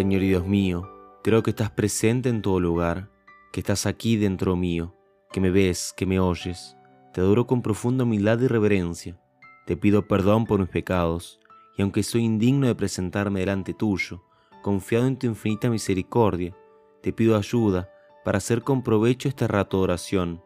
Señor 0.00 0.22
Dios 0.22 0.46
mío, 0.46 0.90
creo 1.22 1.42
que 1.42 1.50
estás 1.50 1.72
presente 1.72 2.30
en 2.30 2.40
todo 2.40 2.58
lugar, 2.58 3.10
que 3.52 3.60
estás 3.60 3.84
aquí 3.84 4.16
dentro 4.16 4.56
mío, 4.56 4.94
que 5.30 5.42
me 5.42 5.50
ves, 5.50 5.92
que 5.94 6.06
me 6.06 6.18
oyes. 6.18 6.74
Te 7.12 7.20
adoro 7.20 7.46
con 7.46 7.60
profunda 7.60 8.04
humildad 8.04 8.40
y 8.40 8.46
reverencia. 8.46 9.20
Te 9.66 9.76
pido 9.76 10.08
perdón 10.08 10.46
por 10.46 10.58
mis 10.58 10.70
pecados, 10.70 11.38
y 11.76 11.82
aunque 11.82 12.02
soy 12.02 12.24
indigno 12.24 12.66
de 12.66 12.74
presentarme 12.74 13.40
delante 13.40 13.74
tuyo, 13.74 14.24
confiado 14.62 15.06
en 15.06 15.18
tu 15.18 15.26
infinita 15.26 15.68
misericordia, 15.68 16.56
te 17.02 17.12
pido 17.12 17.36
ayuda 17.36 17.90
para 18.24 18.38
hacer 18.38 18.62
con 18.62 18.82
provecho 18.82 19.28
este 19.28 19.46
rato 19.48 19.76
de 19.76 19.82
oración, 19.82 20.42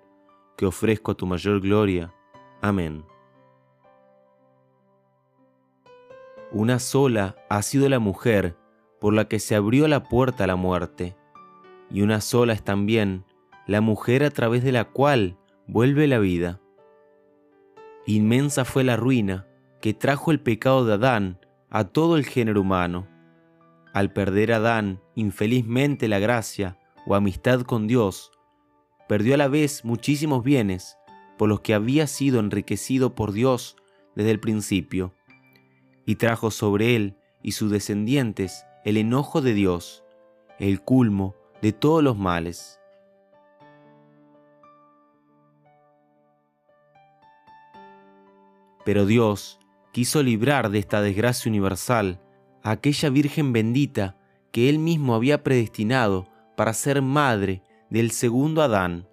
que 0.57 0.67
ofrezco 0.67 1.13
a 1.13 1.15
tu 1.15 1.27
mayor 1.27 1.61
gloria. 1.61 2.13
Amén. 2.61 3.05
Una 6.51 6.81
sola 6.81 7.37
ha 7.49 7.63
sido 7.63 7.89
la 7.89 8.01
mujer 8.01 8.57
por 9.05 9.13
la 9.13 9.29
que 9.29 9.39
se 9.39 9.55
abrió 9.55 9.87
la 9.87 10.05
puerta 10.05 10.45
a 10.45 10.47
la 10.47 10.57
muerte, 10.57 11.15
y 11.91 12.01
una 12.01 12.23
sola 12.23 12.55
es 12.55 12.65
también 12.65 13.27
la 13.67 13.83
mujer 13.83 14.25
a 14.25 14.31
través 14.31 14.65
de 14.65 14.73
la 14.73 14.87
cual 14.87 15.37
vuelve 15.67 16.07
la 16.07 16.19
vida. 16.19 16.59
Inmensa 18.07 18.65
fue 18.65 18.83
la 18.83 18.97
ruina 18.97 19.47
que 19.83 19.93
trajo 19.93 20.31
el 20.31 20.41
pecado 20.41 20.87
de 20.87 20.95
Adán 20.95 21.39
a 21.69 21.85
todo 21.85 22.17
el 22.17 22.25
género 22.25 22.63
humano. 22.63 23.07
Al 23.93 24.11
perder 24.11 24.55
Adán 24.55 25.03
infelizmente 25.15 26.09
la 26.09 26.19
gracia 26.19 26.79
o 27.07 27.15
amistad 27.15 27.61
con 27.61 27.87
Dios, 27.87 28.33
perdió 29.07 29.35
a 29.35 29.37
la 29.37 29.49
vez 29.49 29.85
muchísimos 29.85 30.43
bienes 30.43 30.97
por 31.37 31.51
los 31.51 31.61
que 31.61 31.75
había 31.75 32.07
sido 32.07 32.41
enriquecido 32.41 33.15
por 33.15 33.33
Dios 33.33 33.77
desde 34.15 34.31
el 34.31 34.41
principio, 34.41 35.13
y 36.07 36.15
trajo 36.15 36.51
sobre 36.51 36.97
él 36.97 37.19
y 37.43 37.53
sus 37.53 37.71
descendientes 37.71 38.65
el 38.85 38.99
enojo 38.99 39.41
de 39.41 39.55
Dios, 39.55 40.05
el 40.59 40.83
culmo 40.83 41.35
de 41.63 41.73
todos 41.73 42.03
los 42.05 42.19
males. 42.19 42.79
Pero 48.85 49.07
Dios 49.07 49.59
quiso 49.93 50.23
librar 50.23 50.69
de 50.69 50.79
esta 50.79 51.01
desgracia 51.01 51.49
universal 51.49 52.21
a 52.63 52.73
aquella 52.73 53.09
Virgen 53.09 53.55
bendita 53.55 54.19
que 54.53 54.69
Él 54.69 54.79
mismo 54.79 55.15
había 55.15 55.43
predestinado 55.43 56.29
para 56.55 56.75
ser 56.75 57.01
madre 57.01 57.63
del 57.89 58.11
segundo 58.11 58.61
Adán, 58.61 59.09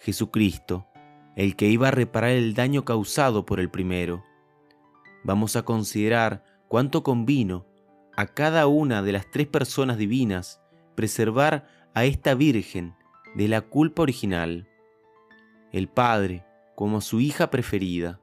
Jesucristo, 0.00 0.88
el 1.36 1.54
que 1.54 1.68
iba 1.68 1.88
a 1.88 1.92
reparar 1.92 2.30
el 2.30 2.54
daño 2.54 2.84
causado 2.84 3.46
por 3.46 3.60
el 3.60 3.70
primero. 3.70 4.24
Vamos 5.22 5.54
a 5.54 5.62
considerar 5.62 6.44
cuánto 6.66 7.04
convino 7.04 7.66
a 8.16 8.26
cada 8.26 8.66
una 8.66 9.02
de 9.02 9.12
las 9.12 9.30
tres 9.30 9.46
personas 9.46 9.98
divinas 9.98 10.60
preservar 10.94 11.66
a 11.94 12.04
esta 12.04 12.34
Virgen 12.34 12.94
de 13.34 13.48
la 13.48 13.62
culpa 13.62 14.02
original. 14.02 14.68
El 15.72 15.88
Padre 15.88 16.44
como 16.74 16.98
a 16.98 17.00
su 17.00 17.20
hija 17.20 17.50
preferida, 17.50 18.20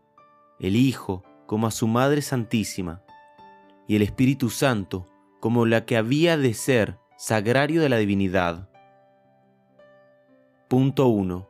el 0.59 0.75
Hijo 0.75 1.23
como 1.45 1.67
a 1.67 1.71
su 1.71 1.87
Madre 1.87 2.21
Santísima, 2.21 3.03
y 3.87 3.95
el 3.95 4.01
Espíritu 4.03 4.49
Santo 4.49 5.07
como 5.39 5.65
la 5.65 5.85
que 5.85 5.97
había 5.97 6.37
de 6.37 6.53
ser 6.53 6.99
sagrario 7.17 7.81
de 7.81 7.89
la 7.89 7.97
divinidad. 7.97 8.69
Punto 10.67 11.07
1. 11.07 11.49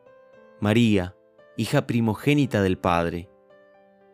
María, 0.60 1.14
hija 1.56 1.86
primogénita 1.86 2.62
del 2.62 2.78
Padre. 2.78 3.28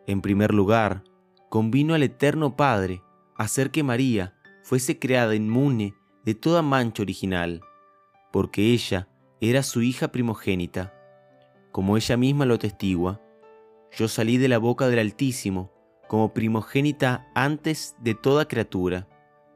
En 0.07 0.21
primer 0.21 0.53
lugar, 0.53 1.03
convino 1.49 1.93
al 1.93 2.03
Eterno 2.03 2.57
Padre 2.57 3.01
hacer 3.37 3.71
que 3.71 3.83
María 3.83 4.33
fuese 4.63 4.99
creada 4.99 5.35
inmune 5.35 5.93
de 6.25 6.33
toda 6.35 6.61
mancha 6.61 7.03
original, 7.03 7.61
porque 8.31 8.73
ella 8.73 9.07
era 9.39 9.63
su 9.63 9.81
hija 9.81 10.11
primogénita. 10.11 10.93
Como 11.71 11.95
ella 11.95 12.17
misma 12.17 12.45
lo 12.45 12.57
testigua, 12.57 13.21
yo 13.95 14.07
salí 14.07 14.37
de 14.37 14.47
la 14.47 14.57
boca 14.57 14.87
del 14.89 14.99
Altísimo 14.99 15.71
como 16.07 16.33
primogénita 16.33 17.29
antes 17.35 17.95
de 17.99 18.15
toda 18.15 18.47
criatura. 18.47 19.07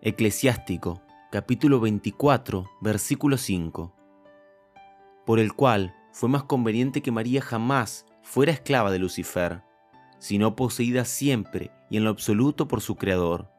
Eclesiástico, 0.02 1.02
capítulo 1.32 1.80
24, 1.80 2.70
versículo 2.82 3.38
5. 3.38 3.96
Por 5.26 5.40
el 5.40 5.54
cual 5.54 5.96
fue 6.12 6.30
más 6.30 6.44
conveniente 6.44 7.02
que 7.02 7.12
María 7.12 7.42
jamás 7.42 8.06
fuera 8.22 8.52
esclava 8.52 8.92
de 8.92 9.00
Lucifer, 9.00 9.64
sino 10.20 10.56
poseída 10.56 11.06
siempre 11.06 11.72
y 11.90 11.98
en 11.98 12.04
lo 12.04 12.10
absoluto 12.10 12.68
por 12.68 12.82
su 12.82 12.96
Creador 12.96 13.50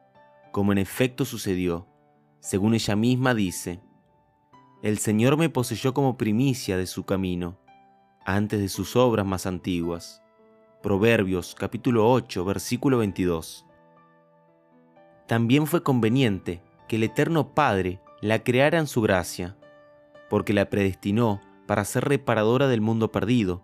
como 0.52 0.70
en 0.72 0.78
efecto 0.78 1.24
sucedió, 1.24 1.88
según 2.40 2.74
ella 2.74 2.94
misma 2.94 3.34
dice, 3.34 3.80
el 4.82 4.98
Señor 4.98 5.36
me 5.36 5.48
poseyó 5.48 5.94
como 5.94 6.16
primicia 6.16 6.76
de 6.76 6.86
su 6.86 7.04
camino, 7.04 7.58
antes 8.24 8.60
de 8.60 8.68
sus 8.68 8.94
obras 8.94 9.26
más 9.26 9.46
antiguas. 9.46 10.22
Proverbios 10.82 11.54
capítulo 11.54 12.10
8, 12.10 12.44
versículo 12.44 12.98
22. 12.98 13.64
También 15.26 15.66
fue 15.66 15.82
conveniente 15.82 16.62
que 16.88 16.96
el 16.96 17.04
Eterno 17.04 17.54
Padre 17.54 18.00
la 18.20 18.42
creara 18.42 18.78
en 18.78 18.86
su 18.86 19.00
gracia, 19.00 19.56
porque 20.28 20.52
la 20.52 20.68
predestinó 20.68 21.40
para 21.66 21.84
ser 21.84 22.04
reparadora 22.04 22.68
del 22.68 22.80
mundo 22.80 23.12
perdido, 23.12 23.62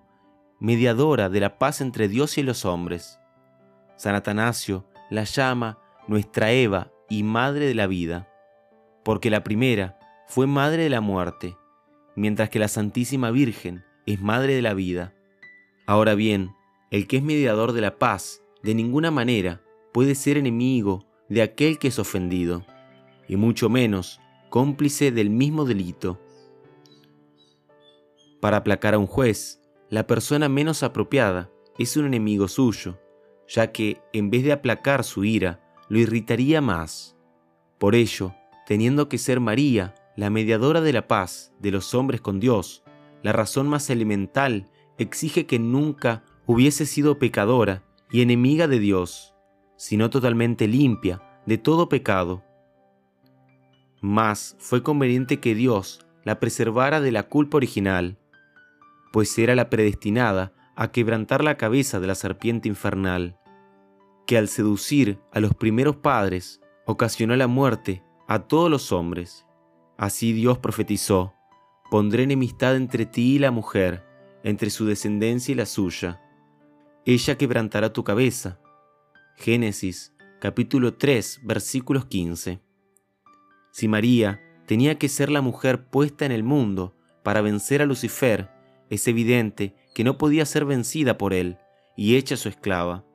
mediadora 0.60 1.28
de 1.28 1.40
la 1.40 1.58
paz 1.58 1.80
entre 1.80 2.08
Dios 2.08 2.38
y 2.38 2.42
los 2.42 2.64
hombres. 2.64 3.18
San 3.96 4.14
Atanasio 4.14 4.86
la 5.10 5.24
llama 5.24 5.78
nuestra 6.08 6.52
Eva 6.52 6.90
y 7.08 7.22
madre 7.22 7.66
de 7.66 7.74
la 7.74 7.86
vida, 7.86 8.28
porque 9.04 9.30
la 9.30 9.44
primera 9.44 9.98
fue 10.26 10.46
madre 10.46 10.82
de 10.82 10.90
la 10.90 11.00
muerte, 11.00 11.56
mientras 12.16 12.50
que 12.50 12.58
la 12.58 12.68
Santísima 12.68 13.30
Virgen 13.30 13.84
es 14.06 14.20
madre 14.20 14.54
de 14.54 14.62
la 14.62 14.74
vida. 14.74 15.14
Ahora 15.86 16.14
bien, 16.14 16.50
el 16.90 17.06
que 17.06 17.18
es 17.18 17.22
mediador 17.22 17.72
de 17.72 17.82
la 17.82 17.98
paz, 17.98 18.42
de 18.62 18.74
ninguna 18.74 19.10
manera 19.10 19.62
puede 19.92 20.14
ser 20.14 20.36
enemigo 20.36 21.06
de 21.28 21.42
aquel 21.42 21.78
que 21.78 21.88
es 21.88 21.98
ofendido, 21.98 22.64
y 23.28 23.36
mucho 23.36 23.68
menos 23.68 24.20
cómplice 24.48 25.12
del 25.12 25.28
mismo 25.28 25.66
delito. 25.66 26.18
Para 28.40 28.58
aplacar 28.58 28.94
a 28.94 28.98
un 28.98 29.06
juez, 29.06 29.60
la 29.90 30.06
persona 30.06 30.48
menos 30.48 30.82
apropiada 30.82 31.50
es 31.78 31.96
un 31.96 32.06
enemigo 32.06 32.48
suyo, 32.48 32.98
ya 33.46 33.72
que 33.72 34.00
en 34.12 34.30
vez 34.30 34.44
de 34.44 34.52
aplacar 34.52 35.04
su 35.04 35.24
ira, 35.24 35.60
lo 35.88 35.98
irritaría 35.98 36.60
más. 36.60 37.16
Por 37.78 37.94
ello, 37.94 38.34
teniendo 38.66 39.08
que 39.08 39.18
ser 39.18 39.40
María 39.40 39.94
la 40.16 40.30
mediadora 40.30 40.80
de 40.80 40.92
la 40.92 41.06
paz 41.06 41.52
de 41.60 41.70
los 41.70 41.94
hombres 41.94 42.20
con 42.20 42.40
Dios, 42.40 42.82
la 43.22 43.32
razón 43.32 43.68
más 43.68 43.88
elemental 43.90 44.70
exige 44.98 45.46
que 45.46 45.58
nunca 45.58 46.24
hubiese 46.46 46.86
sido 46.86 47.18
pecadora 47.18 47.82
y 48.10 48.22
enemiga 48.22 48.68
de 48.68 48.78
Dios, 48.78 49.34
sino 49.76 50.10
totalmente 50.10 50.66
limpia 50.66 51.22
de 51.46 51.58
todo 51.58 51.88
pecado. 51.88 52.44
Mas 54.00 54.56
fue 54.58 54.82
conveniente 54.82 55.40
que 55.40 55.54
Dios 55.54 56.04
la 56.24 56.40
preservara 56.40 57.00
de 57.00 57.12
la 57.12 57.24
culpa 57.24 57.56
original, 57.56 58.18
pues 59.12 59.38
era 59.38 59.54
la 59.54 59.70
predestinada 59.70 60.52
a 60.76 60.90
quebrantar 60.90 61.42
la 61.42 61.56
cabeza 61.56 62.00
de 62.00 62.06
la 62.06 62.14
serpiente 62.14 62.68
infernal 62.68 63.38
que 64.28 64.36
al 64.36 64.48
seducir 64.48 65.18
a 65.32 65.40
los 65.40 65.54
primeros 65.54 65.96
padres 65.96 66.60
ocasionó 66.84 67.34
la 67.34 67.46
muerte 67.46 68.02
a 68.26 68.40
todos 68.40 68.70
los 68.70 68.92
hombres. 68.92 69.46
Así 69.96 70.34
Dios 70.34 70.58
profetizó, 70.58 71.32
pondré 71.90 72.24
enemistad 72.24 72.76
entre 72.76 73.06
ti 73.06 73.36
y 73.36 73.38
la 73.38 73.50
mujer, 73.50 74.04
entre 74.44 74.68
su 74.68 74.84
descendencia 74.84 75.52
y 75.52 75.54
la 75.54 75.64
suya. 75.64 76.20
Ella 77.06 77.38
quebrantará 77.38 77.94
tu 77.94 78.04
cabeza. 78.04 78.60
Génesis 79.38 80.14
capítulo 80.42 80.92
3 80.92 81.40
versículos 81.44 82.04
15. 82.04 82.60
Si 83.70 83.88
María 83.88 84.42
tenía 84.66 84.98
que 84.98 85.08
ser 85.08 85.30
la 85.30 85.40
mujer 85.40 85.88
puesta 85.88 86.26
en 86.26 86.32
el 86.32 86.42
mundo 86.42 86.94
para 87.22 87.40
vencer 87.40 87.80
a 87.80 87.86
Lucifer, 87.86 88.50
es 88.90 89.08
evidente 89.08 89.74
que 89.94 90.04
no 90.04 90.18
podía 90.18 90.44
ser 90.44 90.66
vencida 90.66 91.16
por 91.16 91.32
él 91.32 91.56
y 91.96 92.16
hecha 92.16 92.36
su 92.36 92.50
esclava. 92.50 93.07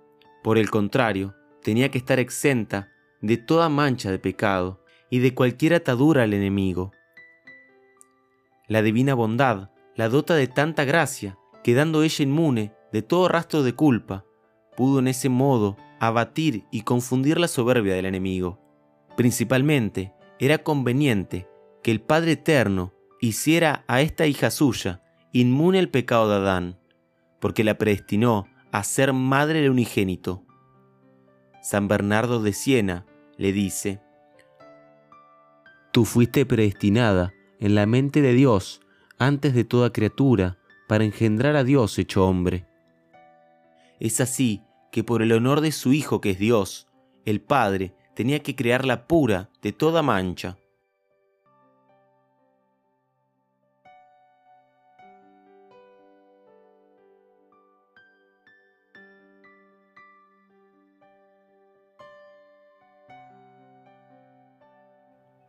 Por 0.44 0.58
el 0.58 0.70
contrario, 0.70 1.36
tenía 1.62 1.90
que 1.90 1.98
estar 1.98 2.20
exenta 2.20 2.92
de 3.22 3.38
toda 3.38 3.70
mancha 3.70 4.12
de 4.12 4.20
pecado 4.20 4.84
y 5.10 5.20
de 5.20 5.34
cualquier 5.34 5.74
atadura 5.74 6.24
al 6.24 6.34
enemigo. 6.34 6.92
La 8.68 8.82
divina 8.82 9.14
bondad 9.14 9.70
la 9.96 10.10
dota 10.10 10.36
de 10.36 10.48
tanta 10.48 10.86
gracia, 10.86 11.38
quedando 11.64 12.04
ella 12.04 12.24
inmune 12.24 12.74
de 12.92 13.02
todo 13.02 13.28
rastro 13.28 13.64
de 13.64 13.74
culpa, 13.74 14.26
pudo 14.76 15.00
en 15.00 15.08
ese 15.08 15.30
modo 15.30 15.78
abatir 16.00 16.66
y 16.72 16.82
confundir 16.82 17.40
la 17.40 17.48
soberbia 17.48 17.94
del 17.94 18.06
enemigo. 18.06 18.60
Principalmente, 19.16 20.14
era 20.40 20.58
conveniente 20.58 21.48
que 21.84 21.92
el 21.92 22.02
Padre 22.02 22.34
Eterno 22.34 22.94
hiciera 23.22 23.84
a 23.88 24.02
esta 24.02 24.26
hija 24.26 24.50
suya 24.50 25.02
inmune 25.32 25.80
al 25.80 25.90
pecado 25.90 26.30
de 26.30 26.36
Adán, 26.36 26.80
porque 27.40 27.64
la 27.64 27.78
predestinó 27.78 28.48
a 28.74 28.84
ser 28.84 29.14
madre 29.14 29.62
del 29.62 29.70
unigénito. 29.70 30.44
San 31.62 31.88
Bernardo 31.88 32.42
de 32.42 32.54
Siena 32.54 33.06
le 33.38 33.54
dice, 33.54 34.02
Tú 35.92 36.06
fuiste 36.06 36.44
predestinada 36.48 37.34
en 37.60 37.76
la 37.76 37.86
mente 37.86 38.24
de 38.24 38.34
Dios 38.34 38.82
antes 39.20 39.54
de 39.54 39.64
toda 39.64 39.94
criatura 39.94 40.58
para 40.88 41.04
engendrar 41.04 41.56
a 41.56 41.64
Dios 41.64 42.00
hecho 42.00 42.26
hombre. 42.26 42.66
Es 44.00 44.20
así 44.20 44.64
que 44.92 45.04
por 45.04 45.22
el 45.22 45.34
honor 45.34 45.62
de 45.62 45.72
su 45.72 45.94
Hijo 45.94 46.20
que 46.20 46.32
es 46.32 46.40
Dios, 46.40 46.88
el 47.26 47.42
Padre 47.42 47.94
tenía 48.16 48.42
que 48.42 48.56
crearla 48.56 49.06
pura 49.06 49.52
de 49.62 49.72
toda 49.72 50.02
mancha. 50.02 50.58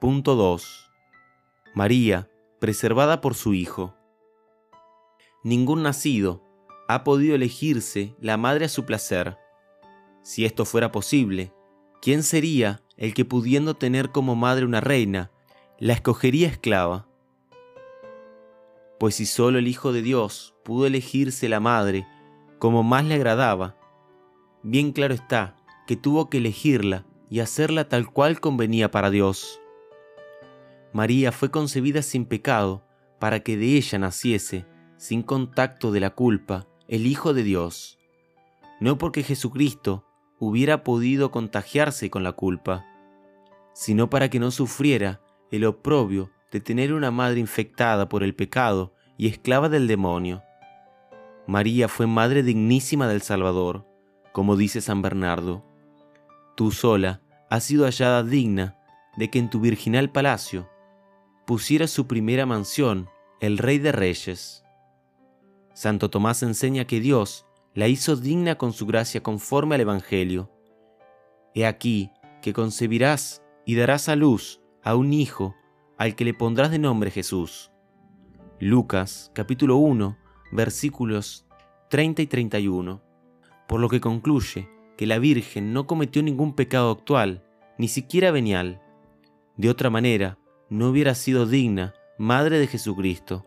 Punto 0.05 0.35
2. 0.35 0.91
María, 1.73 2.29
preservada 2.59 3.23
por 3.23 3.35
su 3.35 3.55
Hijo. 3.55 3.95
Ningún 5.43 5.83
nacido 5.83 6.45
ha 6.89 7.05
podido 7.05 7.35
elegirse 7.35 8.15
la 8.21 8.37
madre 8.37 8.67
a 8.67 8.69
su 8.69 8.85
placer. 8.85 9.39
Si 10.21 10.45
esto 10.45 10.67
fuera 10.67 10.93
posible, 10.93 11.55
¿quién 12.03 12.23
sería 12.23 12.83
el 12.99 13.15
que 13.15 13.25
pudiendo 13.25 13.77
tener 13.77 14.11
como 14.11 14.37
madre 14.37 14.67
una 14.67 14.83
reina, 14.83 15.31
la 15.79 15.95
escogería 15.95 16.49
esclava? 16.49 17.09
Pues 19.01 19.15
si 19.15 19.25
solo 19.25 19.59
el 19.59 19.69
Hijo 19.69 19.95
de 19.95 20.03
Dios 20.03 20.55
pudo 20.65 20.85
elegirse 20.85 21.49
la 21.49 21.61
madre 21.61 22.07
como 22.59 22.83
más 22.83 23.07
le 23.07 23.15
agradaba, 23.15 23.75
bien 24.63 24.93
claro 24.93 25.15
está 25.15 25.57
que 25.87 25.97
tuvo 25.97 26.29
que 26.29 26.37
elegirla 26.37 27.07
y 27.31 27.41
hacerla 27.41 27.89
tal 27.89 28.13
cual 28.13 28.39
convenía 28.39 28.91
para 28.91 29.09
Dios. 29.09 29.63
María 30.95 31.33
fue 31.33 31.51
concebida 31.51 32.03
sin 32.03 32.25
pecado 32.25 32.87
para 33.19 33.41
que 33.41 33.57
de 33.57 33.77
ella 33.77 33.99
naciese, 33.99 34.65
sin 34.97 35.25
contacto 35.25 35.91
de 35.91 35.99
la 35.99 36.11
culpa, 36.11 36.69
el 36.87 37.09
Hijo 37.09 37.35
de 37.35 37.43
Dios. 37.43 37.99
No 38.79 38.97
porque 38.97 39.25
Jesucristo 39.25 40.07
hubiera 40.39 40.85
podido 40.85 41.33
contagiarse 41.33 42.11
con 42.11 42.23
la 42.23 42.31
culpa, 42.31 42.87
sino 43.73 44.09
para 44.09 44.31
que 44.31 44.39
no 44.39 44.53
sufriera 44.53 45.21
el 45.51 45.65
oprobio 45.65 46.31
de 46.53 46.61
tener 46.61 46.93
una 46.93 47.11
madre 47.11 47.41
infectada 47.41 48.09
por 48.09 48.23
el 48.23 48.37
pecado 48.37 48.95
y 49.19 49.27
esclava 49.27 49.69
del 49.69 49.89
demonio. 49.89 50.45
María 51.49 51.89
fue 51.89 52.07
madre 52.07 52.45
dignísima 52.45 53.09
del 53.09 53.21
Salvador, 53.21 53.85
como 54.31 54.57
dice 54.57 54.81
San 54.81 55.03
Bernardo. 55.03 55.65
Tú 56.55 56.71
sola 56.71 57.21
has 57.51 57.65
sido 57.65 57.85
hallada 57.85 58.23
digna 58.23 58.79
de 59.17 59.29
que 59.29 59.41
en 59.41 59.51
tu 59.51 59.59
virginal 59.59 60.13
palacio 60.13 60.69
pusiera 61.47 61.87
su 61.87 62.07
primera 62.07 62.47
mansión, 62.47 63.09
el 63.41 63.59
Rey 63.59 63.79
de 63.79 63.93
Reyes. 63.93 64.65
Santo 65.75 66.09
Tomás 66.09 66.43
enseña 66.43 66.87
que 66.87 67.01
Dios 67.01 67.47
la 67.75 67.89
hizo 67.89 68.17
digna 68.17 68.57
con 68.57 68.73
su 68.73 68.87
gracia 68.87 69.23
conforme 69.23 69.75
al 69.75 69.83
Evangelio. 69.83 70.51
He 71.55 71.67
aquí 71.67 72.11
que 72.43 72.53
concebirás 72.53 73.43
y 73.67 73.75
darás 73.75 74.09
a 74.09 74.17
luz 74.17 74.61
a 74.83 74.95
un 74.95 75.13
hijo 75.13 75.55
al 75.99 76.15
que 76.15 76.25
le 76.25 76.35
pondrás 76.35 76.71
de 76.71 76.79
nombre 76.79 77.11
Jesús. 77.11 77.71
Lucas 78.61 79.31
capítulo 79.35 79.77
1 79.77 80.17
versículos 80.53 81.47
30 81.91 82.23
y 82.23 82.27
31. 82.27 83.03
Por 83.67 83.81
lo 83.81 83.89
que 83.89 84.01
concluye 84.01 84.69
que 84.97 85.07
la 85.07 85.19
Virgen 85.19 85.73
no 85.73 85.87
cometió 85.87 86.23
ningún 86.23 86.55
pecado 86.55 86.93
actual, 86.93 87.45
ni 87.79 87.89
siquiera 87.89 88.31
venial. 88.31 88.81
De 89.57 89.69
otra 89.69 89.91
manera, 89.91 90.39
no 90.69 90.89
hubiera 90.89 91.15
sido 91.15 91.47
digna 91.47 91.95
madre 92.19 92.59
de 92.59 92.67
Jesucristo, 92.67 93.45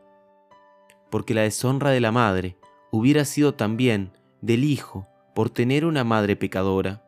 porque 1.09 1.33
la 1.33 1.41
deshonra 1.41 1.91
de 1.91 2.01
la 2.01 2.11
madre 2.11 2.57
hubiera 2.91 3.25
sido 3.25 3.53
también 3.53 4.11
del 4.41 4.63
Hijo 4.63 5.07
por 5.33 5.49
tener 5.49 5.85
una 5.85 6.03
madre 6.03 6.35
pecadora. 6.35 7.03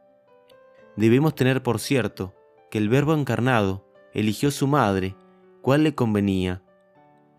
Debemos 0.96 1.36
tener 1.36 1.64
por 1.64 1.80
cierto 1.80 2.34
que 2.72 2.78
el 2.78 2.90
Verbo 2.90 3.14
encarnado 3.14 3.86
eligió 4.14 4.52
su 4.52 4.68
madre, 4.68 5.16
cual 5.62 5.84
le 5.84 5.96
convenía, 5.96 6.64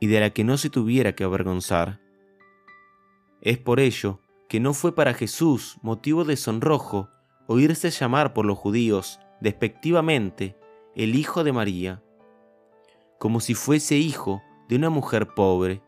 y 0.01 0.07
de 0.07 0.21
la 0.21 0.31
que 0.31 0.45
no 0.45 0.57
se 0.57 0.71
tuviera 0.71 1.15
que 1.15 1.25
avergonzar. 1.25 2.01
Es 3.41 3.59
por 3.59 3.81
ello 3.81 4.21
que 4.49 4.61
no 4.61 4.75
fue 4.75 4.95
para 4.95 5.15
Jesús 5.15 5.79
motivo 5.83 6.25
de 6.25 6.37
sonrojo 6.37 7.09
oírse 7.47 7.91
llamar 7.91 8.33
por 8.33 8.45
los 8.45 8.59
judíos 8.59 9.21
despectivamente 9.41 10.57
el 10.95 11.15
Hijo 11.15 11.45
de 11.45 11.53
María 11.53 12.03
como 13.21 13.41
si 13.41 13.53
fuese 13.53 13.99
hijo 13.99 14.43
de 14.67 14.77
una 14.77 14.89
mujer 14.89 15.35
pobre. 15.35 15.83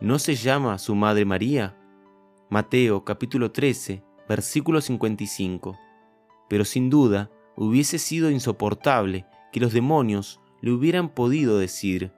¿No 0.00 0.20
se 0.20 0.36
llama 0.36 0.78
su 0.78 0.94
madre 0.94 1.24
María? 1.24 1.76
Mateo 2.48 3.04
capítulo 3.04 3.50
13, 3.50 4.04
versículo 4.28 4.80
55. 4.80 5.76
Pero 6.48 6.64
sin 6.64 6.90
duda 6.90 7.28
hubiese 7.56 7.98
sido 7.98 8.30
insoportable 8.30 9.26
que 9.50 9.58
los 9.58 9.72
demonios 9.72 10.40
le 10.62 10.70
hubieran 10.70 11.08
podido 11.08 11.58
decir, 11.58 12.12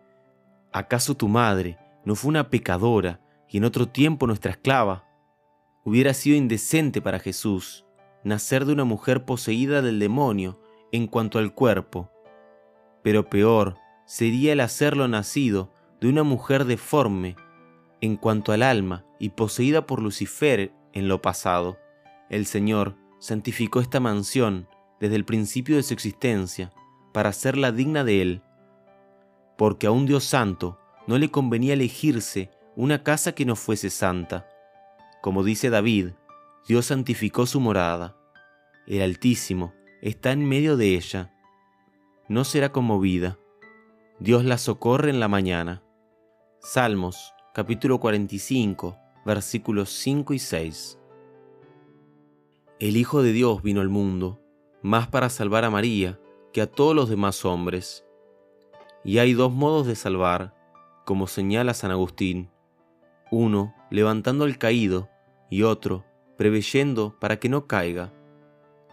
¿acaso 0.71 1.15
tu 1.17 1.27
madre 1.27 1.79
no 2.05 2.15
fue 2.15 2.29
una 2.29 2.51
pecadora 2.51 3.23
y 3.49 3.57
en 3.57 3.65
otro 3.65 3.89
tiempo 3.89 4.27
nuestra 4.27 4.51
esclava? 4.51 5.09
Hubiera 5.83 6.13
sido 6.13 6.37
indecente 6.37 7.01
para 7.01 7.21
Jesús 7.21 7.87
nacer 8.23 8.67
de 8.67 8.75
una 8.75 8.85
mujer 8.85 9.25
poseída 9.25 9.81
del 9.81 9.99
demonio 9.99 10.61
en 10.93 11.07
cuanto 11.07 11.39
al 11.39 11.55
cuerpo, 11.55 12.11
pero 13.03 13.31
peor 13.31 13.79
sería 14.11 14.55
el 14.55 14.59
hacerlo 14.59 15.07
nacido 15.07 15.73
de 16.01 16.09
una 16.09 16.25
mujer 16.25 16.65
deforme 16.65 17.37
en 18.01 18.17
cuanto 18.17 18.51
al 18.51 18.65
alma 18.65 19.05
y 19.21 19.29
poseída 19.29 19.87
por 19.87 20.03
Lucifer 20.03 20.73
en 20.93 21.07
lo 21.07 21.23
pasado. 21.23 21.79
El 22.29 22.45
Señor 22.45 22.97
santificó 23.21 23.81
esta 23.81 24.01
mansión 24.01 24.67
desde 24.99 25.15
el 25.15 25.25
principio 25.25 25.77
de 25.77 25.85
su 25.85 25.95
existencia 25.95 26.73
para 27.13 27.29
hacerla 27.29 27.71
digna 27.71 28.03
de 28.03 28.21
Él, 28.21 28.43
porque 29.57 29.87
a 29.87 29.93
un 29.93 30.07
Dios 30.07 30.25
santo 30.25 30.81
no 31.07 31.17
le 31.17 31.31
convenía 31.31 31.75
elegirse 31.75 32.51
una 32.75 33.05
casa 33.05 33.31
que 33.31 33.45
no 33.45 33.55
fuese 33.55 33.91
santa. 33.91 34.49
Como 35.23 35.45
dice 35.45 35.71
David, 35.71 36.09
Dios 36.67 36.87
santificó 36.87 37.47
su 37.47 37.61
morada. 37.61 38.17
El 38.89 39.03
Altísimo 39.03 39.73
está 40.03 40.33
en 40.33 40.49
medio 40.49 40.77
de 40.77 40.97
ella. 40.97 41.33
No 42.29 42.43
será 42.43 42.73
conmovida. 42.73 43.40
Dios 44.21 44.45
la 44.45 44.59
socorre 44.59 45.09
en 45.09 45.19
la 45.19 45.29
mañana. 45.29 45.83
Salmos 46.59 47.33
capítulo 47.55 48.01
45 48.01 48.99
versículos 49.25 49.89
5 49.89 50.35
y 50.35 50.39
6. 50.39 50.99
El 52.81 52.99
Hijo 52.99 53.23
de 53.23 53.33
Dios 53.33 53.63
vino 53.63 53.81
al 53.81 53.89
mundo, 53.89 54.39
más 54.83 55.09
para 55.09 55.31
salvar 55.31 55.65
a 55.65 55.71
María 55.71 56.21
que 56.53 56.61
a 56.61 56.71
todos 56.71 56.95
los 56.95 57.09
demás 57.09 57.47
hombres. 57.47 58.05
Y 59.05 59.21
hay 59.21 59.33
dos 59.33 59.53
modos 59.53 59.87
de 59.87 59.97
salvar, 59.97 60.55
como 61.07 61.27
señala 61.27 61.73
San 61.73 61.91
Agustín. 61.91 62.51
Uno, 63.31 63.75
levantando 63.89 64.45
al 64.45 64.59
caído, 64.59 65.09
y 65.49 65.63
otro, 65.63 66.05
preveyendo 66.37 67.19
para 67.19 67.39
que 67.39 67.49
no 67.49 67.67
caiga. 67.67 68.13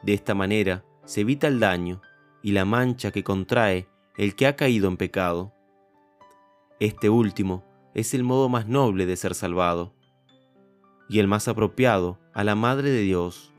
De 0.03 0.13
esta 0.13 0.34
manera 0.34 0.86
se 1.03 1.19
evita 1.22 1.48
el 1.48 1.60
daño 1.60 2.01
y 2.41 2.53
la 2.53 2.63
mancha 2.63 3.12
que 3.12 3.25
contrae 3.25 3.89
el 4.17 4.36
que 4.36 4.47
ha 4.47 4.55
caído 4.55 4.88
en 4.88 4.97
pecado. 4.97 5.53
Este 6.79 7.09
último 7.09 7.63
es 7.93 8.13
el 8.13 8.24
modo 8.24 8.50
más 8.50 8.67
noble 8.67 9.05
de 9.05 9.15
ser 9.15 9.36
salvado 9.36 9.93
y 11.07 11.19
el 11.19 11.27
más 11.27 11.47
apropiado 11.47 12.19
a 12.33 12.43
la 12.43 12.55
Madre 12.55 12.89
de 12.89 13.01
Dios. 13.01 13.53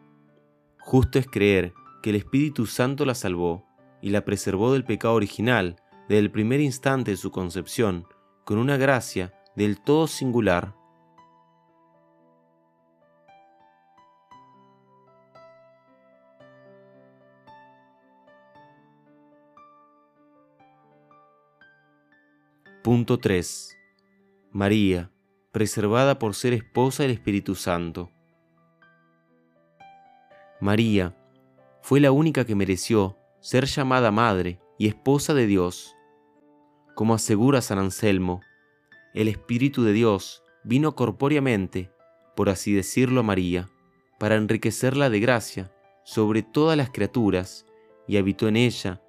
Justo 0.81 1.19
es 1.19 1.27
creer 1.27 1.73
que 2.03 2.11
el 2.11 2.17
Espíritu 2.17 2.67
Santo 2.67 3.05
la 3.05 3.15
salvó 3.15 3.65
y 4.03 4.11
la 4.11 4.25
preservó 4.25 4.73
del 4.73 4.85
pecado 4.85 5.15
original 5.15 5.77
desde 6.09 6.21
el 6.21 6.31
primer 6.31 6.61
instante 6.61 7.12
de 7.12 7.17
su 7.17 7.31
concepción 7.31 8.07
con 8.45 8.59
una 8.59 8.77
gracia 8.77 9.35
del 9.55 9.81
todo 9.81 10.07
singular. 10.07 10.75
Punto 22.88 23.18
3. 23.18 23.76
María, 24.50 25.11
preservada 25.52 26.18
por 26.18 26.35
ser 26.35 26.54
esposa 26.54 27.02
del 27.02 27.12
Espíritu 27.12 27.54
Santo. 27.54 28.11
María 30.59 31.14
fue 31.83 32.00
la 32.00 32.12
única 32.12 32.47
que 32.47 32.54
mereció 32.54 33.18
ser 33.40 33.66
llamada 33.66 34.11
madre 34.11 34.59
y 34.78 34.87
esposa 34.87 35.35
de 35.35 35.47
Dios. 35.47 35.95
Como 36.95 37.12
asegura 37.12 37.61
San 37.61 37.78
Anselmo, 37.78 38.40
el 39.12 39.28
Espíritu 39.28 39.85
de 39.85 39.92
Dios 39.92 40.42
vino 40.64 40.95
corpóreamente, 40.95 41.92
por 42.35 42.49
así 42.49 42.73
decirlo, 42.73 43.21
a 43.21 43.23
María, 43.23 43.68
para 44.18 44.37
enriquecerla 44.37 45.11
de 45.11 45.21
gracia 45.21 45.71
sobre 46.04 46.42
todas 46.42 46.78
las 46.78 46.88
criaturas, 46.88 47.66
y 48.07 48.16
habitó 48.16 48.49
en 48.49 48.57
ella, 48.57 49.02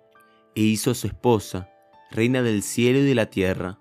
e 0.54 0.64
hizo 0.64 0.92
a 0.92 0.96
su 0.96 1.08
esposa 1.08 1.70
reina 2.12 2.42
del 2.42 2.64
cielo 2.64 3.00
y 3.00 3.04
de 3.04 3.16
la 3.16 3.30
tierra. 3.30 3.80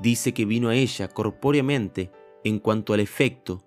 Dice 0.00 0.32
que 0.32 0.44
vino 0.46 0.70
a 0.70 0.74
ella 0.74 1.08
corpóreamente 1.08 2.10
en 2.44 2.58
cuanto 2.58 2.94
al 2.94 3.00
efecto, 3.00 3.62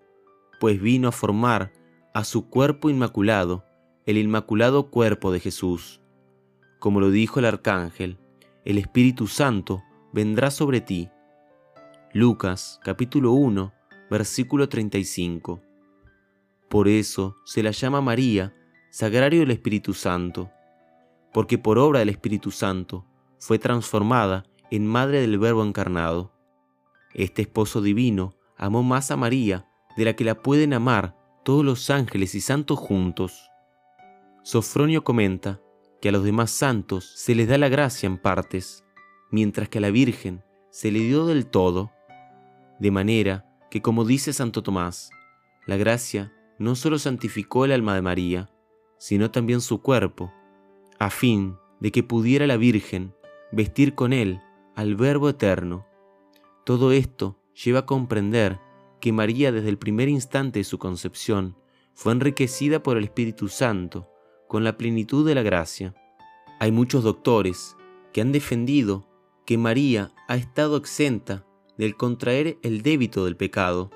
pues 0.59 0.81
vino 0.81 1.07
a 1.07 1.11
formar 1.11 1.73
a 2.13 2.23
su 2.23 2.49
cuerpo 2.49 2.89
inmaculado, 2.89 3.65
el 4.05 4.17
inmaculado 4.17 4.89
cuerpo 4.89 5.31
de 5.31 5.39
Jesús. 5.39 6.01
Como 6.79 6.99
lo 6.99 7.11
dijo 7.11 7.39
el 7.39 7.45
arcángel, 7.45 8.17
el 8.65 8.77
Espíritu 8.77 9.27
Santo 9.27 9.83
vendrá 10.11 10.51
sobre 10.51 10.81
ti. 10.81 11.09
Lucas 12.13 12.79
capítulo 12.83 13.31
1, 13.33 13.73
versículo 14.09 14.69
35. 14.69 15.61
Por 16.69 16.87
eso 16.87 17.37
se 17.45 17.61
la 17.61 17.71
llama 17.71 18.01
María, 18.01 18.55
sagrario 18.89 19.41
del 19.41 19.51
Espíritu 19.51 19.93
Santo, 19.93 20.51
porque 21.33 21.57
por 21.57 21.77
obra 21.79 21.99
del 21.99 22.09
Espíritu 22.09 22.51
Santo 22.51 23.05
fue 23.39 23.59
transformada 23.59 24.45
en 24.71 24.87
madre 24.87 25.21
del 25.21 25.37
Verbo 25.37 25.63
encarnado. 25.63 26.31
Este 27.13 27.41
esposo 27.41 27.81
divino 27.81 28.35
amó 28.57 28.83
más 28.83 29.11
a 29.11 29.17
María 29.17 29.67
de 29.97 30.05
la 30.05 30.15
que 30.15 30.23
la 30.23 30.41
pueden 30.41 30.73
amar 30.73 31.15
todos 31.43 31.65
los 31.65 31.89
ángeles 31.89 32.35
y 32.35 32.41
santos 32.41 32.79
juntos. 32.79 33.49
Sofronio 34.43 35.03
comenta 35.03 35.61
que 36.01 36.09
a 36.09 36.11
los 36.11 36.23
demás 36.23 36.51
santos 36.51 37.11
se 37.15 37.35
les 37.35 37.47
da 37.47 37.57
la 37.57 37.69
gracia 37.69 38.07
en 38.07 38.17
partes, 38.17 38.83
mientras 39.31 39.69
que 39.69 39.77
a 39.77 39.81
la 39.81 39.91
Virgen 39.91 40.43
se 40.69 40.91
le 40.91 40.99
dio 40.99 41.25
del 41.25 41.45
todo, 41.45 41.91
de 42.79 42.91
manera 42.91 43.45
que, 43.69 43.81
como 43.81 44.05
dice 44.05 44.33
Santo 44.33 44.63
Tomás, 44.63 45.09
la 45.65 45.77
gracia 45.77 46.33
no 46.59 46.75
solo 46.75 46.99
santificó 46.99 47.65
el 47.65 47.71
alma 47.71 47.95
de 47.95 48.01
María, 48.01 48.49
sino 48.97 49.31
también 49.31 49.61
su 49.61 49.81
cuerpo, 49.81 50.33
a 51.03 51.09
fin 51.09 51.57
de 51.81 51.91
que 51.91 52.01
pudiera 52.01 52.47
la 52.47 52.55
Virgen 52.55 53.13
vestir 53.51 53.93
con 53.93 54.13
él 54.13 54.39
al 54.73 54.95
Verbo 54.95 55.27
eterno. 55.27 55.85
Todo 56.65 56.93
esto 56.93 57.37
lleva 57.61 57.79
a 57.79 57.85
comprender 57.85 58.61
que 59.01 59.11
María 59.11 59.51
desde 59.51 59.67
el 59.67 59.77
primer 59.77 60.07
instante 60.07 60.59
de 60.59 60.63
su 60.63 60.77
concepción 60.77 61.57
fue 61.93 62.13
enriquecida 62.13 62.81
por 62.81 62.97
el 62.97 63.03
Espíritu 63.03 63.49
Santo 63.49 64.09
con 64.47 64.63
la 64.63 64.77
plenitud 64.77 65.27
de 65.27 65.35
la 65.35 65.41
gracia. 65.41 65.93
Hay 66.61 66.71
muchos 66.71 67.03
doctores 67.03 67.75
que 68.13 68.21
han 68.21 68.31
defendido 68.31 69.05
que 69.45 69.57
María 69.57 70.11
ha 70.29 70.37
estado 70.37 70.77
exenta 70.77 71.45
del 71.77 71.97
contraer 71.97 72.59
el 72.61 72.81
débito 72.81 73.25
del 73.25 73.35
pecado. 73.35 73.91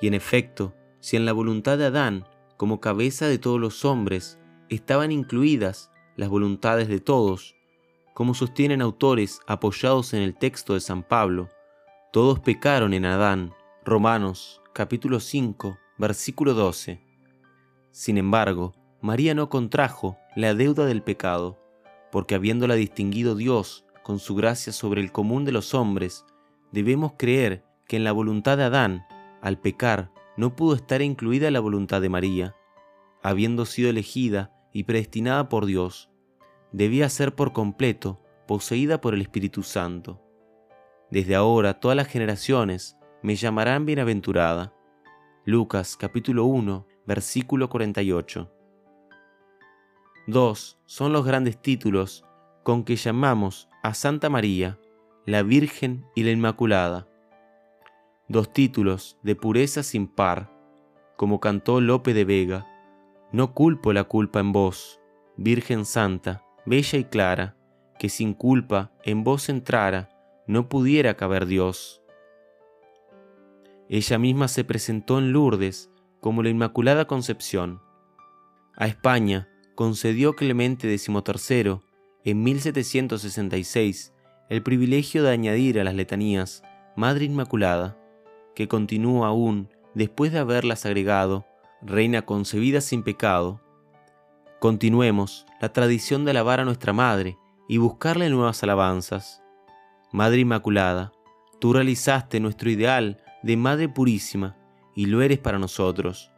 Y 0.00 0.06
en 0.06 0.14
efecto, 0.14 0.74
si 1.00 1.18
en 1.18 1.26
la 1.26 1.34
voluntad 1.34 1.76
de 1.76 1.84
Adán, 1.84 2.24
como 2.56 2.80
cabeza 2.80 3.28
de 3.28 3.36
todos 3.36 3.60
los 3.60 3.84
hombres, 3.84 4.38
estaban 4.70 5.12
incluidas 5.12 5.90
las 6.16 6.28
voluntades 6.28 6.88
de 6.88 7.00
todos, 7.00 7.54
como 8.14 8.34
sostienen 8.34 8.82
autores 8.82 9.40
apoyados 9.46 10.14
en 10.14 10.22
el 10.22 10.36
texto 10.36 10.74
de 10.74 10.80
San 10.80 11.02
Pablo, 11.02 11.48
todos 12.12 12.38
pecaron 12.38 12.94
en 12.94 13.04
Adán, 13.06 13.52
Romanos 13.84 14.62
capítulo 14.72 15.20
5, 15.20 15.78
versículo 15.98 16.54
12. 16.54 17.00
Sin 17.90 18.18
embargo, 18.18 18.74
María 19.00 19.34
no 19.34 19.48
contrajo 19.48 20.16
la 20.36 20.54
deuda 20.54 20.86
del 20.86 21.02
pecado, 21.02 21.58
porque 22.12 22.34
habiéndola 22.34 22.74
distinguido 22.74 23.34
Dios 23.34 23.84
con 24.02 24.18
su 24.18 24.34
gracia 24.34 24.72
sobre 24.72 25.00
el 25.00 25.10
común 25.10 25.44
de 25.44 25.52
los 25.52 25.74
hombres, 25.74 26.24
debemos 26.70 27.14
creer 27.16 27.64
que 27.88 27.96
en 27.96 28.04
la 28.04 28.12
voluntad 28.12 28.56
de 28.56 28.64
Adán, 28.64 29.06
al 29.42 29.58
pecar, 29.58 30.10
no 30.36 30.54
pudo 30.54 30.74
estar 30.74 31.02
incluida 31.02 31.50
la 31.50 31.60
voluntad 31.60 32.00
de 32.00 32.08
María, 32.08 32.54
habiendo 33.22 33.66
sido 33.66 33.90
elegida 33.90 34.52
y 34.74 34.84
predestinada 34.84 35.48
por 35.48 35.64
Dios, 35.64 36.10
debía 36.72 37.08
ser 37.08 37.34
por 37.34 37.54
completo 37.54 38.20
poseída 38.46 39.00
por 39.00 39.14
el 39.14 39.22
Espíritu 39.22 39.62
Santo. 39.62 40.20
Desde 41.10 41.36
ahora 41.36 41.80
todas 41.80 41.96
las 41.96 42.08
generaciones 42.08 42.98
me 43.22 43.36
llamarán 43.36 43.86
bienaventurada. 43.86 44.74
Lucas 45.46 45.96
capítulo 45.96 46.44
1, 46.44 46.86
versículo 47.06 47.70
48. 47.70 48.50
Dos 50.26 50.80
son 50.86 51.12
los 51.12 51.24
grandes 51.24 51.62
títulos 51.62 52.24
con 52.64 52.84
que 52.84 52.96
llamamos 52.96 53.68
a 53.82 53.94
Santa 53.94 54.28
María, 54.28 54.78
la 55.24 55.42
Virgen 55.42 56.04
y 56.16 56.24
la 56.24 56.32
Inmaculada. 56.32 57.06
Dos 58.28 58.52
títulos 58.52 59.18
de 59.22 59.36
pureza 59.36 59.82
sin 59.84 60.08
par, 60.08 60.50
como 61.16 61.38
cantó 61.38 61.80
Lope 61.80 62.12
de 62.12 62.24
Vega. 62.24 62.66
No 63.34 63.52
culpo 63.52 63.92
la 63.92 64.04
culpa 64.04 64.38
en 64.38 64.52
vos, 64.52 65.00
Virgen 65.36 65.86
Santa, 65.86 66.44
bella 66.66 67.00
y 67.00 67.02
clara, 67.02 67.56
que 67.98 68.08
sin 68.08 68.32
culpa 68.32 68.92
en 69.02 69.24
vos 69.24 69.48
entrara, 69.48 70.08
no 70.46 70.68
pudiera 70.68 71.16
caber 71.16 71.46
Dios. 71.46 72.00
Ella 73.88 74.20
misma 74.20 74.46
se 74.46 74.62
presentó 74.62 75.18
en 75.18 75.32
Lourdes 75.32 75.90
como 76.20 76.44
la 76.44 76.50
Inmaculada 76.50 77.08
Concepción. 77.08 77.82
A 78.76 78.86
España 78.86 79.48
concedió 79.74 80.36
Clemente 80.36 80.96
XIII 80.96 81.80
en 82.22 82.42
1766 82.44 84.14
el 84.48 84.62
privilegio 84.62 85.24
de 85.24 85.32
añadir 85.32 85.80
a 85.80 85.82
las 85.82 85.96
letanías 85.96 86.62
Madre 86.94 87.24
Inmaculada, 87.24 87.98
que 88.54 88.68
continúa 88.68 89.26
aún 89.26 89.70
después 89.92 90.30
de 90.30 90.38
haberlas 90.38 90.86
agregado 90.86 91.44
Reina 91.86 92.22
concebida 92.22 92.80
sin 92.80 93.02
pecado. 93.02 93.60
Continuemos 94.58 95.44
la 95.60 95.70
tradición 95.70 96.24
de 96.24 96.30
alabar 96.30 96.60
a 96.60 96.64
nuestra 96.64 96.94
Madre 96.94 97.36
y 97.68 97.76
buscarle 97.76 98.30
nuevas 98.30 98.62
alabanzas. 98.62 99.42
Madre 100.10 100.40
Inmaculada, 100.40 101.12
tú 101.60 101.74
realizaste 101.74 102.40
nuestro 102.40 102.70
ideal 102.70 103.22
de 103.42 103.58
Madre 103.58 103.90
Purísima, 103.90 104.56
y 104.94 105.06
lo 105.06 105.20
eres 105.20 105.38
para 105.38 105.58
nosotros, 105.58 106.32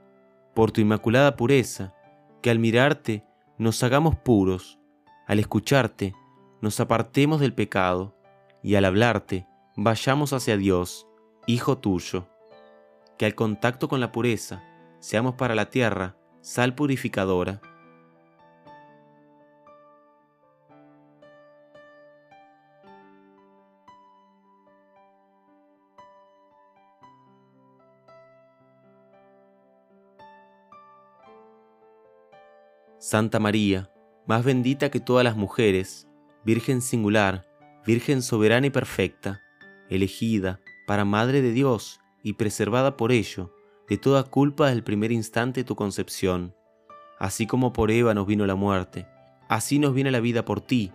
por 0.53 0.73
tu 0.73 0.81
inmaculada 0.81 1.37
pureza, 1.37 1.95
que 2.43 2.51
al 2.51 2.59
mirarte 2.59 3.25
nos 3.57 3.85
hagamos 3.85 4.17
puros, 4.17 4.81
al 5.29 5.39
escucharte 5.39 6.13
nos 6.61 6.81
apartemos 6.81 7.39
del 7.39 7.55
pecado, 7.55 8.17
y 8.65 8.75
al 8.75 8.85
hablarte 8.85 9.47
vayamos 9.77 10.33
hacia 10.33 10.57
Dios, 10.57 11.07
Hijo 11.47 11.79
tuyo, 11.79 12.27
que 13.17 13.27
al 13.27 13.37
contacto 13.37 13.87
con 13.87 14.01
la 14.01 14.11
pureza 14.11 14.65
seamos 14.99 15.35
para 15.35 15.55
la 15.55 15.71
tierra 15.71 16.17
sal 16.41 16.75
purificadora, 16.75 17.61
Santa 32.99 33.39
María, 33.39 33.91
más 34.27 34.45
bendita 34.45 34.91
que 34.91 34.99
todas 35.01 35.23
las 35.23 35.37
mujeres, 35.37 36.09
Virgen 36.45 36.83
singular, 36.83 37.47
Virgen 37.87 38.21
soberana 38.21 38.67
y 38.67 38.71
perfecta, 38.71 39.41
elegida 39.89 40.61
para 40.87 41.05
Madre 41.05 41.41
de 41.41 41.53
Dios 41.53 42.01
y 42.25 42.33
preservada 42.33 42.97
por 42.97 43.13
ello 43.13 43.56
de 43.89 43.99
toda 43.99 44.25
culpa 44.25 44.67
desde 44.67 44.79
el 44.79 44.85
primer 44.85 45.13
instante 45.13 45.61
de 45.61 45.65
tu 45.65 45.77
concepción. 45.77 46.55
Así 47.19 47.47
como 47.47 47.73
por 47.73 47.91
Eva 47.91 48.15
nos 48.15 48.27
vino 48.27 48.47
la 48.47 48.55
muerte, 48.55 49.07
así 49.49 49.79
nos 49.79 49.95
viene 49.95 50.11
la 50.11 50.21
vida 50.21 50.45
por 50.45 50.61
ti, 50.61 50.93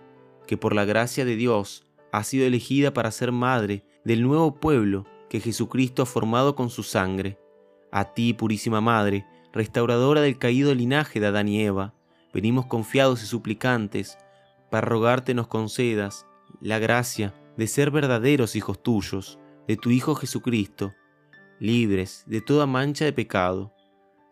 que 0.48 0.58
por 0.58 0.76
la 0.76 0.86
gracia 0.86 1.26
de 1.26 1.36
Dios 1.36 1.86
has 2.12 2.28
sido 2.28 2.46
elegida 2.46 2.94
para 2.94 3.12
ser 3.12 3.32
madre 3.32 3.86
del 4.04 4.24
nuevo 4.24 4.56
pueblo 4.60 5.06
que 5.30 5.40
Jesucristo 5.40 6.04
ha 6.04 6.06
formado 6.06 6.56
con 6.56 6.70
su 6.70 6.84
sangre. 6.84 7.40
A 7.92 8.14
ti, 8.14 8.34
purísima 8.34 8.82
Madre, 8.82 9.26
restauradora 9.54 10.22
del 10.22 10.38
caído 10.38 10.76
linaje 10.76 11.20
de 11.20 11.28
Adán 11.28 11.48
y 11.48 11.62
Eva, 11.62 11.94
venimos 12.34 12.66
confiados 12.66 13.24
y 13.24 13.26
suplicantes 13.26 14.18
para 14.70 14.88
rogarte 14.88 15.34
nos 15.34 15.48
concedas 15.48 16.26
la 16.60 16.80
gracia 16.80 17.34
de 17.58 17.68
ser 17.68 17.92
verdaderos 17.92 18.56
hijos 18.56 18.82
tuyos, 18.82 19.40
de 19.68 19.78
tu 19.78 19.92
Hijo 19.92 20.16
Jesucristo, 20.16 20.94
libres 21.62 22.24
de 22.26 22.42
toda 22.42 22.66
mancha 22.66 23.06
de 23.06 23.14
pecado. 23.14 23.72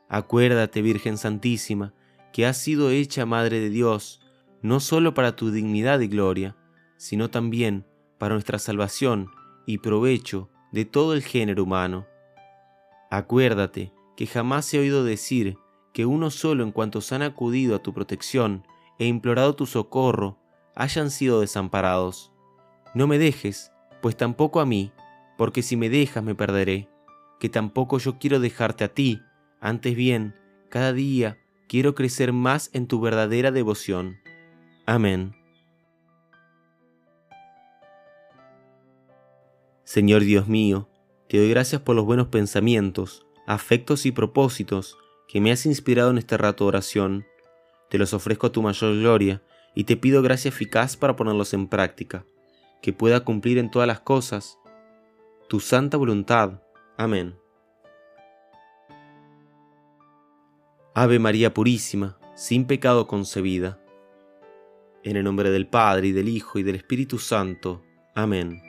Acuérdate, 0.09 0.81
Virgen 0.81 1.19
Santísima, 1.19 1.93
que 2.33 2.48
has 2.48 2.57
sido 2.57 2.89
hecha 2.89 3.27
Madre 3.27 3.59
de 3.59 3.69
Dios, 3.69 4.19
no 4.63 4.79
solo 4.79 5.13
para 5.13 5.36
tu 5.36 5.51
dignidad 5.51 6.00
y 6.00 6.07
gloria, 6.07 6.57
sino 6.98 7.29
también 7.29 7.86
para 8.17 8.33
nuestra 8.33 8.57
salvación 8.57 9.29
y 9.67 9.77
provecho 9.77 10.50
de 10.71 10.86
todo 10.86 11.13
el 11.13 11.21
género 11.21 11.63
humano. 11.63 12.07
Acuérdate 13.12 13.93
que 14.17 14.25
jamás 14.25 14.65
se 14.65 14.77
ha 14.77 14.81
oído 14.81 15.03
decir 15.03 15.55
que 15.93 16.07
uno 16.07 16.31
solo 16.31 16.63
en 16.63 16.71
cuantos 16.71 17.12
han 17.12 17.21
acudido 17.21 17.75
a 17.75 17.83
tu 17.83 17.93
protección 17.93 18.65
e 18.98 19.05
implorado 19.05 19.55
tu 19.55 19.67
socorro 19.67 20.39
hayan 20.74 21.12
sido 21.12 21.41
desamparados. 21.41 22.31
No 22.95 23.05
me 23.05 23.19
dejes, 23.19 23.71
pues 24.01 24.17
tampoco 24.17 24.59
a 24.62 24.65
mí, 24.65 24.91
porque 25.38 25.62
si 25.62 25.77
me 25.77 25.89
dejas 25.89 26.24
me 26.24 26.33
perderé, 26.33 26.89
que 27.39 27.50
tampoco 27.50 27.98
yo 27.98 28.19
quiero 28.19 28.39
dejarte 28.39 28.84
a 28.84 28.93
ti, 28.93 29.22
antes 29.62 29.96
bien, 29.96 30.36
cada 30.69 30.93
día 30.93 31.38
quiero 31.67 31.96
crecer 31.96 32.34
más 32.34 32.69
en 32.74 32.88
tu 32.88 33.00
verdadera 33.00 33.51
devoción. 33.51 34.17
Amén. 34.86 35.36
Señor 39.84 40.22
Dios 40.22 40.48
mío, 40.48 40.88
te 41.27 41.38
doy 41.38 41.50
gracias 41.50 41.81
por 41.81 41.96
los 41.96 42.05
buenos 42.05 42.27
pensamientos, 42.27 43.25
afectos 43.48 44.05
y 44.05 44.12
propósitos 44.12 44.98
que 45.27 45.41
me 45.41 45.51
has 45.51 45.65
inspirado 45.65 46.12
en 46.12 46.17
este 46.17 46.38
rato 46.38 46.65
de 46.65 46.69
oración. 46.69 47.25
Te 47.89 47.98
los 47.98 48.13
ofrezco 48.13 48.48
a 48.48 48.51
tu 48.51 48.62
mayor 48.62 48.96
gloria 48.96 49.41
y 49.74 49.86
te 49.86 49.98
pido 49.98 50.22
gracia 50.22 50.50
eficaz 50.50 50.98
para 50.98 51.15
ponerlos 51.15 51.53
en 51.53 51.67
práctica, 51.67 52.25
que 52.81 52.93
pueda 52.93 53.24
cumplir 53.24 53.58
en 53.58 53.72
todas 53.72 53.88
las 53.88 54.00
cosas 54.00 54.58
tu 55.48 55.60
santa 55.60 55.98
voluntad 55.98 56.62
Amén. 56.99 57.33
Ave 60.93 61.17
María 61.17 61.53
Purísima, 61.53 62.19
sin 62.35 62.67
pecado 62.67 63.07
concebida. 63.07 63.79
En 65.05 65.15
el 65.15 65.23
nombre 65.23 65.49
del 65.49 65.65
Padre 65.65 66.07
y 66.07 66.11
del 66.11 66.27
Hijo 66.27 66.59
y 66.59 66.63
del 66.63 66.75
Espíritu 66.75 67.17
Santo. 67.17 67.81
Amén. 68.15 68.68